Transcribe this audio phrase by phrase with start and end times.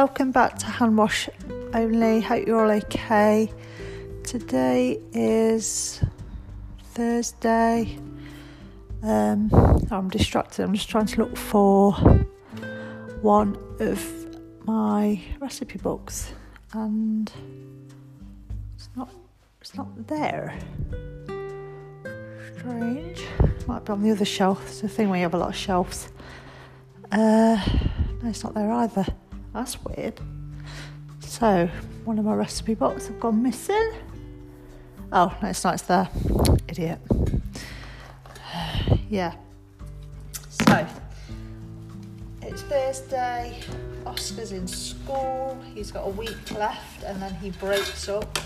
[0.00, 1.28] welcome back to Hand Wash
[1.74, 2.22] Only.
[2.22, 3.52] Hope you're all okay.
[4.24, 6.02] Today is
[6.94, 7.98] Thursday.
[9.02, 9.50] Um,
[9.90, 10.62] I'm distracted.
[10.62, 11.92] I'm just trying to look for
[13.20, 14.02] one of
[14.64, 16.32] my recipe books,
[16.72, 17.30] and
[18.76, 19.10] it's not.
[19.60, 20.58] It's not there.
[22.56, 23.22] Strange.
[23.66, 24.66] Might be on the other shelf.
[24.66, 26.08] It's a thing where you have a lot of shelves.
[27.12, 27.62] Uh,
[28.22, 29.04] no, it's not there either.
[29.52, 30.20] That's weird.
[31.20, 31.68] So,
[32.04, 33.92] one of my recipe books have gone missing.
[35.12, 36.08] Oh, no, it's not, it's there.
[36.68, 36.98] Idiot.
[39.08, 39.34] yeah.
[40.48, 40.86] So,
[42.42, 43.60] it's Thursday.
[44.06, 45.60] Oscar's in school.
[45.74, 48.38] He's got a week left and then he breaks up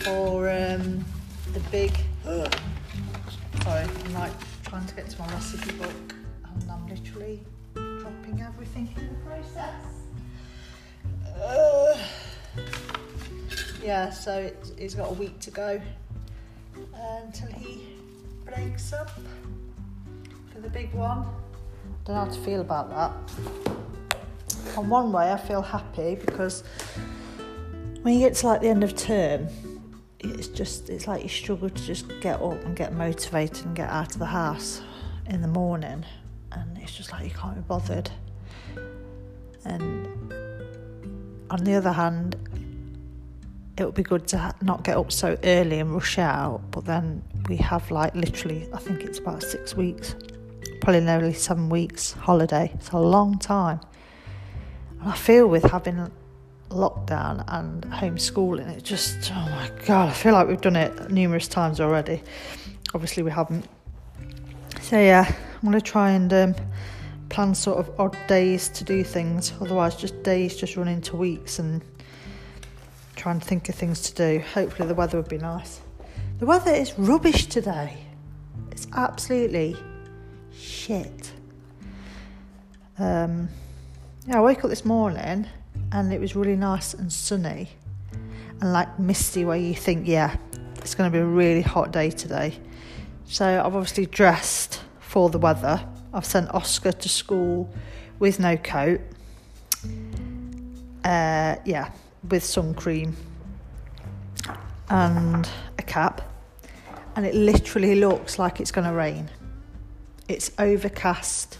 [0.00, 1.04] for um,
[1.52, 1.92] the big.
[2.24, 4.32] Sorry, I'm like
[4.64, 6.14] trying to get to my recipe book
[6.44, 7.40] and I'm literally
[7.74, 10.03] dropping everything in the process.
[11.36, 11.98] Uh,
[13.82, 15.80] yeah, so he's got a week to go
[16.94, 17.88] until he
[18.44, 19.10] breaks up
[20.52, 21.26] for the big one.
[22.04, 23.12] Don't know how to feel about that.
[24.76, 26.64] On one way, I feel happy because
[28.02, 29.48] when you get to like the end of term,
[30.20, 33.90] it's just it's like you struggle to just get up and get motivated and get
[33.90, 34.82] out of the house
[35.26, 36.04] in the morning
[36.52, 38.10] and it's just like you can't be bothered.
[39.64, 40.32] And
[41.50, 42.36] on the other hand,
[43.76, 47.22] it would be good to not get up so early and rush out, but then
[47.48, 50.14] we have like literally, I think it's about six weeks,
[50.80, 52.70] probably nearly seven weeks holiday.
[52.74, 53.80] It's a long time.
[55.00, 56.10] And I feel with having
[56.68, 61.48] lockdown and homeschooling, it just, oh my God, I feel like we've done it numerous
[61.48, 62.22] times already.
[62.94, 63.66] Obviously, we haven't.
[64.82, 66.54] So, yeah, I'm going to try and um,
[67.34, 69.52] plan sort of odd days to do things.
[69.60, 71.82] Otherwise, just days just run into weeks and
[73.16, 74.38] try and think of things to do.
[74.54, 75.80] Hopefully, the weather would be nice.
[76.38, 77.98] The weather is rubbish today.
[78.70, 79.76] It's absolutely
[80.56, 81.32] shit.
[83.00, 83.48] Um,
[84.28, 85.48] yeah, I woke up this morning
[85.90, 87.68] and it was really nice and sunny
[88.60, 90.36] and like misty, where you think, yeah,
[90.76, 92.56] it's going to be a really hot day today.
[93.24, 95.84] So I've obviously dressed for the weather.
[96.14, 97.68] I've sent Oscar to school
[98.20, 99.00] with no coat.
[101.04, 101.90] Uh, yeah,
[102.30, 103.16] with sun cream
[104.88, 106.22] and a cap.
[107.16, 109.28] And it literally looks like it's going to rain.
[110.28, 111.58] It's overcast.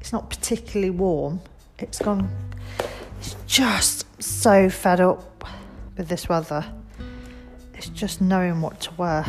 [0.00, 1.40] It's not particularly warm.
[1.78, 2.30] It's gone.
[3.20, 5.44] It's just so fed up
[5.96, 6.66] with this weather.
[7.74, 9.24] It's just knowing what to wear.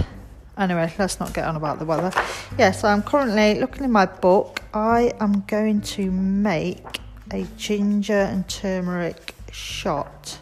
[0.59, 2.11] Anyway, let's not get on about the weather.
[2.57, 4.61] Yeah, so I'm currently looking in my book.
[4.73, 6.99] I am going to make
[7.31, 10.37] a ginger and turmeric shot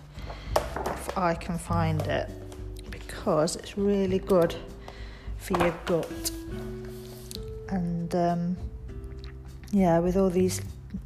[0.55, 2.29] if I can find it
[2.89, 4.55] because it's really good
[5.37, 6.31] for your gut.
[7.69, 8.57] And um,
[9.71, 10.61] yeah, with all these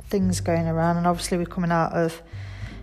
[0.07, 2.21] things going around, and obviously we're coming out of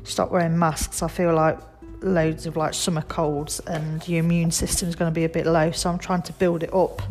[0.04, 1.58] stop wearing masks, I feel like
[2.00, 5.46] loads of like summer colds and your immune system is going to be a bit
[5.46, 5.70] low.
[5.70, 7.02] So I'm trying to build it up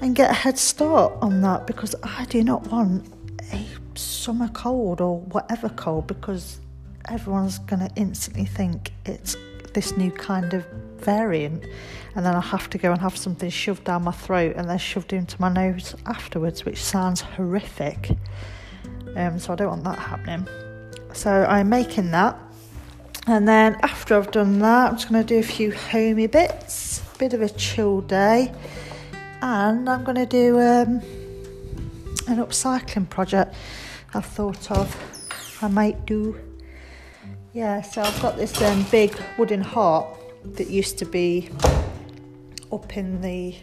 [0.00, 3.06] and get a head start on that because I do not want
[3.52, 6.58] a summer cold or whatever cold because
[7.08, 9.36] everyone's going to instantly think it's
[9.72, 10.64] this new kind of
[10.98, 11.64] variant
[12.14, 14.78] and then I have to go and have something shoved down my throat and then
[14.78, 18.10] shoved into my nose afterwards, which sounds horrific.
[19.16, 20.48] Um, so I don't want that happening.
[21.12, 22.38] So I'm making that
[23.26, 27.02] and then after I've done that, I'm just going to do a few homey bits,
[27.14, 28.52] a bit of a chill day,
[29.40, 31.00] and I'm going to do um,
[32.28, 33.54] an upcycling project
[34.12, 34.94] I thought of.
[35.62, 36.38] I might do.
[37.52, 40.06] Yeah, so I've got this um, big wooden heart
[40.56, 41.48] that used to be
[42.70, 43.54] up in the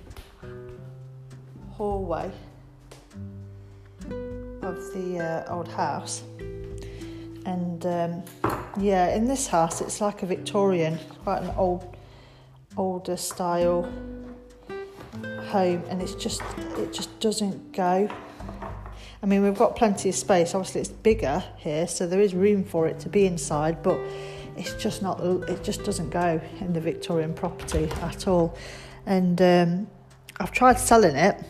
[1.72, 2.32] hallway
[4.62, 6.24] of the uh, old house
[7.46, 8.24] and um,
[8.80, 11.96] yeah, in this house it's like a Victorian, quite an old,
[12.78, 13.84] older style
[15.48, 16.42] home, and it's just
[16.78, 18.10] it just doesn't go.
[19.24, 20.56] I mean, we've got plenty of space.
[20.56, 24.00] Obviously, it's bigger here, so there is room for it to be inside, but
[24.58, 25.20] it's just not.
[25.22, 28.58] It just doesn't go in the Victorian property at all.
[29.06, 29.88] And um,
[30.40, 31.44] I've tried selling it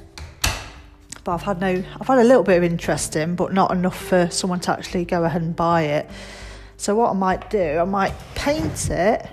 [1.23, 3.97] but I've had no, I've had a little bit of interest in, but not enough
[3.97, 6.09] for someone to actually go ahead and buy it.
[6.77, 9.27] So what I might do, I might paint it,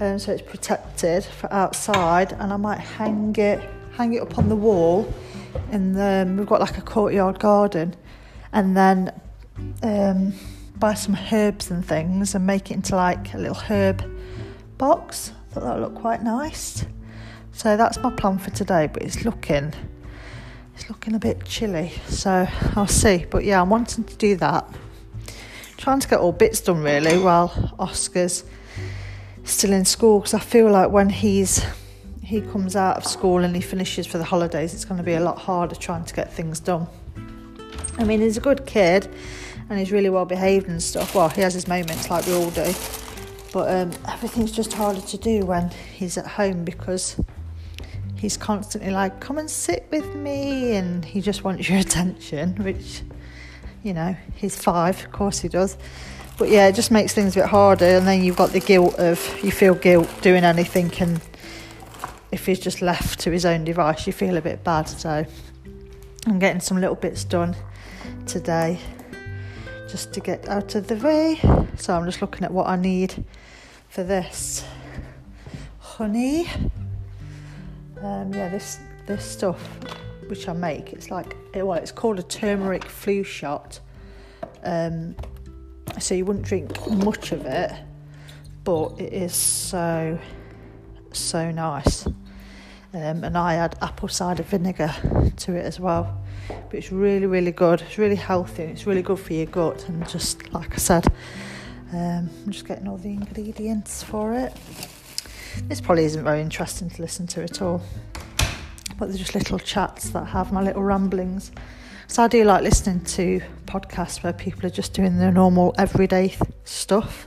[0.00, 3.60] um, so it's protected for outside, and I might hang it,
[3.92, 5.12] hang it up on the wall.
[5.70, 7.94] And then we've got like a courtyard garden,
[8.52, 9.12] and then
[9.84, 10.32] um,
[10.76, 14.04] buy some herbs and things and make it into like a little herb
[14.78, 15.30] box.
[15.30, 16.84] I thought that would look quite nice.
[17.52, 19.72] So that's my plan for today, but it's looking
[20.74, 23.26] it's looking a bit chilly, so I'll see.
[23.30, 24.68] But yeah, I'm wanting to do that.
[25.76, 28.44] Trying to get all bits done really while Oscar's
[29.44, 31.64] still in school because I feel like when he's
[32.22, 35.12] he comes out of school and he finishes for the holidays, it's going to be
[35.12, 36.86] a lot harder trying to get things done.
[37.98, 39.08] I mean, he's a good kid
[39.68, 41.14] and he's really well behaved and stuff.
[41.14, 42.72] Well, he has his moments like we all do,
[43.52, 47.20] but um, everything's just harder to do when he's at home because
[48.24, 53.02] he's constantly like, come and sit with me, and he just wants your attention, which,
[53.82, 55.76] you know, he's five, of course he does.
[56.38, 58.94] But yeah, it just makes things a bit harder, and then you've got the guilt
[58.98, 61.20] of you feel guilt doing anything, and
[62.32, 64.88] if he's just left to his own device, you feel a bit bad.
[64.88, 65.26] So
[66.26, 67.54] I'm getting some little bits done
[68.26, 68.80] today
[69.88, 71.38] just to get out of the way.
[71.76, 73.22] So I'm just looking at what I need
[73.90, 74.64] for this.
[75.78, 76.48] Honey
[78.02, 79.60] um, yeah, this this stuff
[80.28, 83.80] which I make, it's like well, it's called a turmeric flu shot.
[84.62, 85.14] Um,
[85.98, 87.72] so you wouldn't drink much of it,
[88.64, 90.18] but it is so
[91.12, 92.06] so nice.
[92.06, 94.94] Um, and I add apple cider vinegar
[95.36, 96.22] to it as well.
[96.48, 97.82] But it's really, really good.
[97.82, 98.64] It's really healthy.
[98.64, 99.88] it's really good for your gut.
[99.88, 101.06] And just like I said,
[101.92, 104.52] um, I'm just getting all the ingredients for it.
[105.62, 107.82] This probably isn't very interesting to listen to at all,
[108.98, 111.52] but they're just little chats that have my little ramblings.
[112.06, 116.36] So I do like listening to podcasts where people are just doing their normal everyday
[116.64, 117.26] stuff.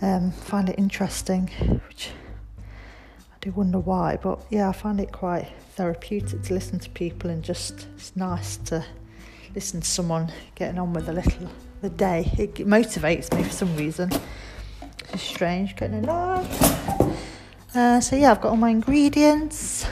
[0.00, 1.48] Um, find it interesting,
[1.88, 2.10] which
[3.32, 7.30] I do wonder why, but yeah, I find it quite therapeutic to listen to people
[7.30, 8.84] and just it's nice to
[9.54, 11.48] listen to someone getting on with a little
[11.80, 12.30] the day.
[12.38, 14.10] It motivates me for some reason.
[15.12, 16.77] It's strange getting a knife.
[17.78, 19.86] Uh, so yeah, I've got all my ingredients.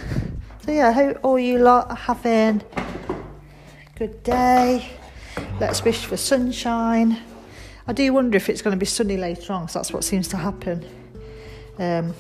[0.65, 4.91] So yeah, I hope all you lot are having a good day.
[5.61, 7.21] Let's wish for sunshine.
[7.87, 10.27] I do wonder if it's going to be sunny later on, because that's what seems
[10.29, 10.85] to happen
[11.79, 12.13] um,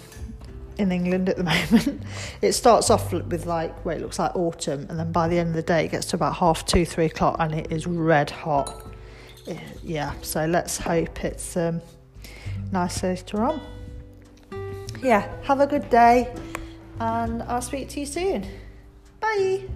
[0.78, 1.42] in England at the
[1.74, 2.00] moment.
[2.40, 5.48] it starts off with like where it looks like autumn, and then by the end
[5.48, 8.30] of the day, it gets to about half two, three o'clock, and it is red
[8.30, 8.86] hot.
[9.82, 11.82] Yeah, so let's hope it's um,
[12.70, 13.60] nice later on.
[15.02, 16.34] Yeah, have a good day
[17.00, 18.46] and I'll speak to you soon.
[19.20, 19.68] Bye.